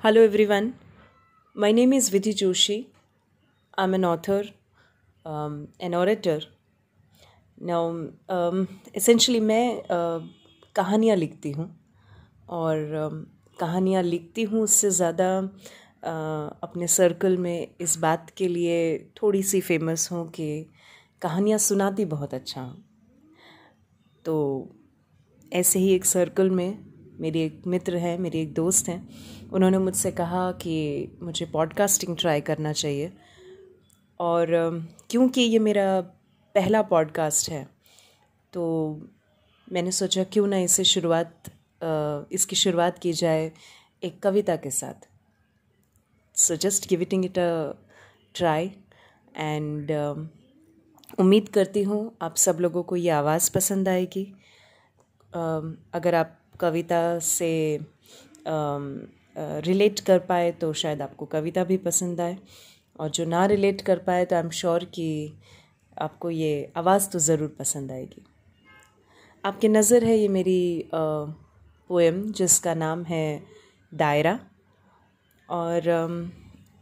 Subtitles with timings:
[0.00, 0.74] Hello everyone.
[1.56, 2.86] My name is Vidhi Joshi.
[3.78, 4.44] I'm an author,
[5.26, 6.40] um, an orator.
[7.58, 8.68] Now, um,
[9.40, 10.20] मैं uh,
[10.74, 11.68] कहानियाँ लिखती हूँ
[12.48, 13.24] और um,
[13.60, 19.60] कहानियाँ लिखती हूँ उससे ज़्यादा uh, अपने सर्कल में इस बात के लिए थोड़ी सी
[19.60, 20.66] फ़ेमस हूँ कि
[21.22, 22.84] कहानियाँ सुनाती बहुत अच्छा हूँ
[24.24, 24.68] तो
[25.52, 26.88] ऐसे ही एक सर्कल में
[27.20, 29.08] मेरी एक मित्र है मेरी एक दोस्त हैं
[29.52, 30.74] उन्होंने मुझसे कहा कि
[31.22, 33.12] मुझे पॉडकास्टिंग ट्राई करना चाहिए।
[34.20, 34.46] और
[35.10, 36.00] क्योंकि ये मेरा
[36.54, 37.68] पहला पॉडकास्ट है
[38.52, 38.62] तो
[39.72, 41.50] मैंने सोचा क्यों ना इसे शुरुआत
[42.32, 43.52] इसकी शुरुआत की जाए
[44.02, 45.08] एक कविता के साथ।
[46.34, 47.72] So just giving it a
[48.34, 48.70] try
[49.36, 49.90] and
[51.18, 54.24] उम्मीद करती हूँ आप सब लोगों को ये आवाज़ पसंद आएगी।
[55.32, 57.50] अम, अगर आप कविता से
[59.64, 62.36] रिलेट कर पाए तो शायद आपको कविता भी पसंद आए।
[62.98, 65.08] और जो ना रिलेट कर पाए तो आई एम श्योर कि
[65.96, 68.24] आपको ये आवाज़ तो ज़रूर पसंद आएगी।
[69.44, 73.42] आपके नज़र है ये मेरी पोएम जिसका नाम है
[73.92, 74.38] दायरा।
[75.48, 75.82] और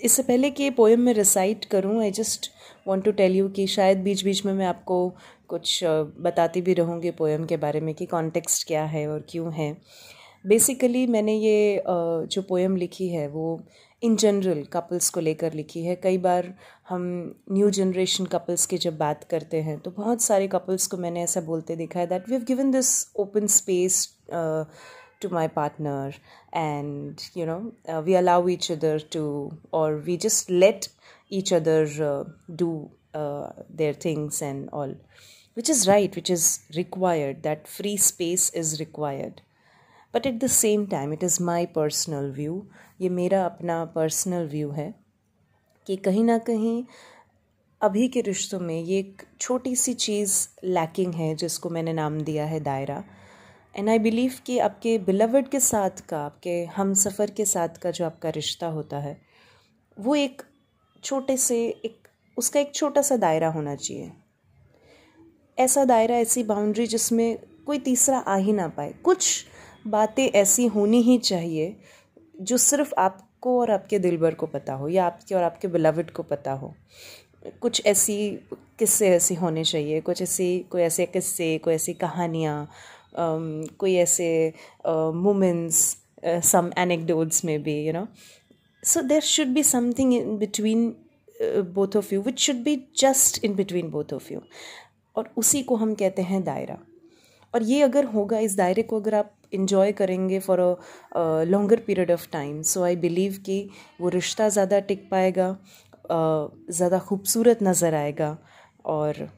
[0.00, 2.50] इससे पहले कि ये पोएम मैं रिसाइट करूँ I just
[2.86, 5.08] want to tell you कि शायद बीच बीच में मैं आपको
[5.48, 5.80] कुछ
[6.20, 9.70] बताती भी रहूँगी पोएम के बारे में कि कॉन्टेक्स्ट क्या है और क्यों है।
[10.44, 13.60] बेसिकली मैंने ये जो पोएम लिखी है, वो
[14.02, 16.52] इन जनरल कपल्स को लेकर लिखी है। कई बार
[16.88, 17.02] हम
[17.52, 21.40] न्यू जनरेशन कपल्स की जब बात करते हैं तो बहुत सारे कपल्स को मैंने ऐसा
[21.40, 26.14] बोलते देखा है that we have given this open space to my partner
[26.56, 29.24] and you know we allow each other to
[29.74, 30.86] और we just let
[31.32, 32.70] each other do
[33.16, 34.96] their things and all
[35.56, 39.40] which is right which is required that free space is required
[40.14, 42.66] but at the same time it is my personal view
[43.00, 44.94] ये मेरा अपना personal view है,
[45.86, 46.84] कि कहीं ना कहीं
[47.80, 52.44] अभी के रिश्तों में ये एक छोटी सी चीज़ लैकिंग है, जिसको मैंने नाम दिया
[52.44, 53.02] है दायरा।
[53.74, 57.90] एंड आई बिलीव कि आपके बिलवड के साथ का, आपके हम सफ़र के साथ का
[57.90, 59.20] जो आपका रिश्ता होता है,
[59.96, 60.42] वो एक
[61.02, 64.12] छोटे से एक, उसका एक छोटा सा दायरा होना चाहिए।
[65.58, 69.44] ऐसा दायरा, ऐसी बाउंड्री जिसमें कोई तीसरा आ ही ना पाए। कुछ
[69.90, 71.76] बातें ऐसी होनी ही चाहिए
[72.40, 76.22] जो सिर्फ़ आपको और आपके दिलबर को पता हो या आपके और आपके बिलवड को
[76.22, 76.74] पता हो।
[77.60, 78.16] कुछ ऐसी
[78.78, 82.68] किस्से ऐसे होने चाहिए, कुछ ऐसी, कोई ऐसे किस्से, कोई ऐसी कहानियाँ
[83.78, 84.54] कोई ऐसे
[84.86, 88.06] मोमेंट्स सम एनेक्डोट्स में भी you know
[88.84, 90.96] so there should be something in between
[91.74, 94.40] both of you which should should just in between both of you
[95.16, 96.78] और उसी को हम कहते हैं दायरा।
[97.54, 102.10] और ये अगर होगा, इस दायरे को अगर आप इंजॉय करेंगे for a longer period
[102.10, 103.68] of time so I believe कि
[104.00, 105.56] वो रिश्ता ज़्यादा टिक पाएगा
[106.10, 108.36] ज़्यादा खूबसूरत नज़र आएगा
[108.86, 109.28] और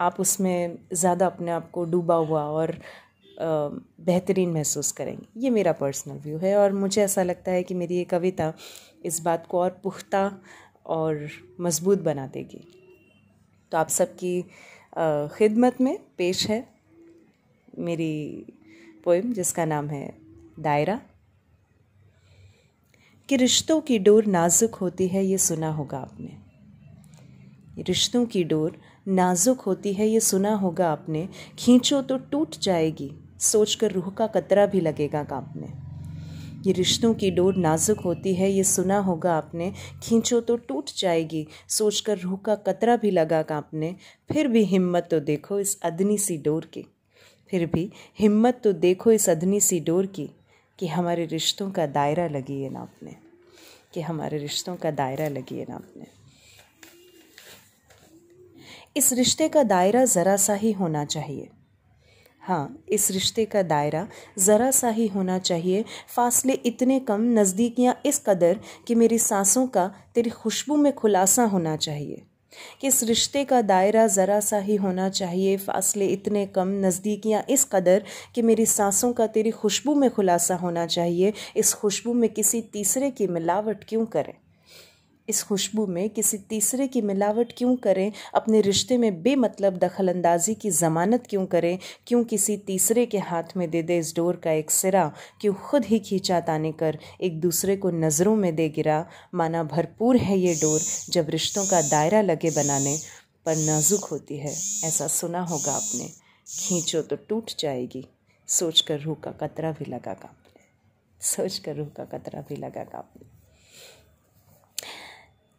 [0.00, 2.76] आप उसमें ज़्यादा अपने आप को डूबा हुआ और
[3.40, 7.96] बेहतरीन महसूस करेंगे। ये मेरा पर्सनल व्यू है और मुझे ऐसा लगता है कि मेरी
[7.96, 8.52] ये कविता
[9.04, 10.22] इस बात को और पुख्ता
[10.86, 11.28] और
[11.60, 12.60] मज़बूत बना देगी।
[13.72, 14.40] तो आप सबकी
[14.92, 16.66] अ, खिदमत में पेश है।
[17.78, 18.44] मेरी
[19.04, 20.18] पोएम जिसका नाम है
[20.60, 21.00] दायरा।
[23.28, 26.36] कि रिश्तों की डोर नाजुक होती है, ये सुना होगा आपने।
[27.82, 33.92] रिश्तों की डोर नाजुक होती है, ये सुना होगा आपने। खींचो तो टूट जाएगी, सोचकर
[33.92, 35.88] रूह का कतरा भी लगेगा कांपने।
[36.68, 39.72] ये रिश्तों की डोर नाजुक होती है, ये सुना होगा आपने।
[40.02, 43.96] खींचो तो टूट जाएगी, सोचकर रूह का कतरा भी लगा कांपने।
[44.32, 46.84] फिर भी हिम्मत तो देखो इस अदनी सी डोर की।
[47.50, 50.28] फिर भी हिम्मत तो देखो इस अदनी सी डोर की,
[50.78, 53.16] कि हमारे रिश्तों का दायरा लगी है नापने
[53.94, 56.06] कि हमारे रिश्तों का दायरा लगी है नापने
[58.96, 61.48] इस रिश्ते का दायरा ज़रा सा ही होना चाहिए।
[62.42, 64.06] हाँ इस रिश्ते का दायरा
[64.38, 69.86] ज़रा सा ही होना चाहिए। फासले इतने कम नज़दीकियाँ इस कदर कि मेरी सांसों का,
[70.14, 72.22] तेरी खुशबू में खुलासा होना चाहिए।
[72.80, 77.64] कि इस रिश्ते का दायरा ज़रा सा ही होना चाहिए। फासले इतने कम नज़दीकियाँ इस
[77.72, 78.02] कदर
[78.34, 83.10] कि मेरी सांसों का तेरी खुशबू में खुलासा होना चाहिए। इस खुशबू में किसी तीसरे
[83.10, 84.34] की मिलावट क्यों करें?
[85.28, 88.12] इस खुशबू में किसी तीसरे की मिलावट क्यों करें?
[88.34, 91.78] अपने रिश्ते में बेमतलब दखल अंदाजी की ज़मानत क्यों करें?
[92.06, 95.12] क्यों किसी तीसरे के हाथ में दे दे इस डोर का एक सिरा?
[95.40, 99.06] क्यों खुद ही खींचा ताने कर एक दूसरे को नज़रों में दे गिरा?
[99.34, 100.80] माना भरपूर है ये डोर
[101.10, 102.98] जब रिश्तों का दायरा लगे बनाने
[103.46, 104.52] पर नाजुक होती है।
[104.84, 106.08] ऐसा सुना होगा आपने।
[106.48, 108.08] खींचो तो टूट जाएगी।
[108.46, 110.60] सोच कर रूह का कतरा भी लगा कांपने।
[111.20, 113.37] सोच कर रूह का कतरा भी लगा कांपने।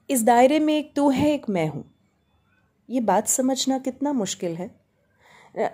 [0.09, 1.83] इस दायरे में एक तू है, एक मैं हूँ।
[2.89, 4.69] ये बात समझना कितना मुश्किल है।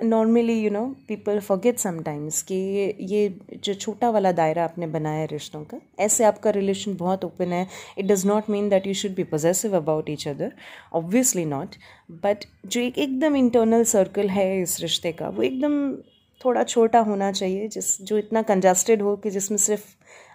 [0.03, 5.19] Normally you know people forget sometimes कि ये ये जो छोटा वाला दायरा आपने बनाया
[5.19, 7.67] है रिश्तों का, ऐसे आपका रिलेशन बहुत ओपन है।
[7.97, 10.53] It does not mean that you should be possessive about each other
[10.93, 11.75] obviously not
[12.23, 15.95] but जो एक एकदम इंटरनल सर्कल है इस रिश्ते का, वो एकदम
[16.41, 19.85] थोड़ा छोटा होना चाहिए, जिस, जो इतना कंजस्टेड हो कि जिसमें सिर्फ़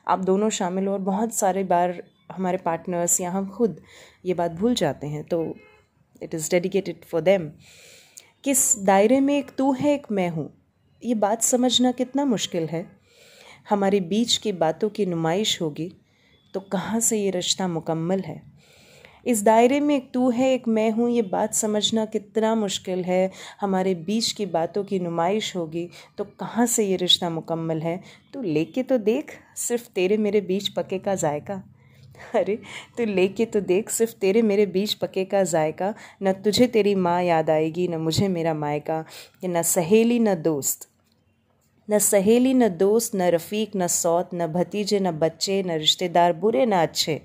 [0.09, 3.81] आप दोनों शामिल हो और बहुत सारे बार हमारे पार्टनर्स या हम खुद
[4.25, 5.43] ये बात भूल जाते हैं तो
[6.23, 7.51] it is dedicated for them
[8.45, 10.51] किस दायरे में एक तू है, एक मैं हूँ,
[11.03, 12.87] ये बात समझना कितना मुश्किल है।
[13.71, 15.93] हमारे बीच की बातों की नुमाइश होगी
[16.55, 18.43] तो कहाँ से ये रिश्ता मुकम्मल है?
[19.27, 23.31] इस दायरे में एक तू है, एक मैं हूँ, ये बात समझना कितना मुश्किल है।
[23.61, 25.89] हमारे बीच की बातों की नुमाइश होगी
[26.19, 28.01] तो कहाँ से ये रिश्ता मुकम्मल है?
[28.35, 31.63] तो लेके तो देख, सिर्फ़ तेरे मेरे बीच पके का जायका।
[32.35, 32.57] अरे,
[32.99, 37.23] तू लेके तो देख, सिर्फ़ तेरे मेरे बीच पके का जायका। न तुझे तेरी माँ
[37.23, 39.05] याद आएगी, न मुझे मेरा मायका।
[39.45, 40.89] न सहेली, न दोस्त।
[41.91, 46.67] न सहेली, न दोस्त, न रफ़ीक, न सौत, न भतीजे, न बच्चे, न रिश्तेदार, बुरे,
[46.67, 47.23] न अच्छे।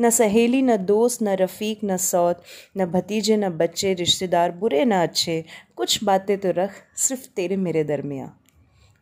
[0.00, 2.42] न सहेली, न दोस्त, न रफ़ीक, न सौत,
[2.76, 5.44] न भतीजे, न बच्चे, रिश्तेदार, बुरे, न अच्छे।
[5.76, 8.40] कुछ बातें तो रख, सिर्फ़ तेरे मेरे दरमियाँ।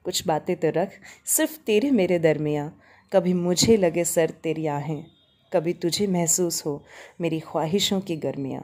[0.05, 0.91] कुछ बातें तो रख,
[1.27, 2.81] सिर्फ़ तेरे मेरे दरमियाँ।
[3.13, 5.05] कभी मुझे लगे सर तेरी आहें,
[5.53, 6.83] कभी तुझे महसूस हो
[7.21, 8.63] मेरी ख्वाहिशों की गर्मियाँ।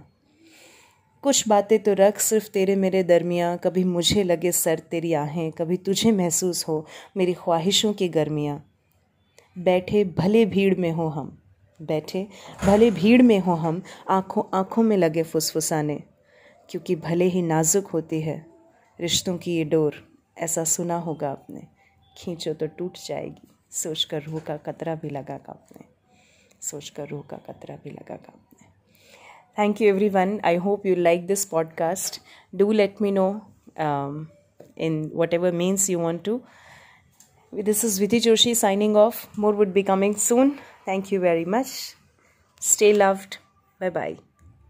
[1.25, 5.77] कुछ बातें तो रख सिर्फ़ तेरे मेरे दरमियाँ, कभी मुझे लगे सर तेरी आहें, कभी
[5.77, 6.87] तुझे महसूस हो
[7.17, 8.63] मेरी ख्वाहिशों की गर्मियाँ।
[9.59, 11.39] बैठे भले भीड़ में हो हम,
[11.81, 12.27] बैठे
[12.65, 16.01] भले भीड़ में हो हम, आँखों आँखों में लगे फुसफुसाने,
[16.69, 18.45] क्योंकि भले ही नाजुक होती है,
[18.99, 19.95] रिश्तों की ये डोर,
[20.39, 21.67] ऐसा सुना होगा आपने,
[22.17, 25.85] खींचो तो टूट जाएगी। सोच कर रूह का कतरा भी लगा कांपने।
[26.61, 28.67] सोचकर रूह का कतरा भी लगा कांपने।
[29.59, 32.21] Thank you everyone I hope you like this podcast
[32.55, 33.43] do let me know
[34.79, 36.41] in whatever means you want to
[37.55, 40.51] this is Vidhi Joshi signing off more would be coming soon
[40.89, 41.97] thank you very much
[42.61, 43.35] stay loved
[43.81, 44.17] bye bye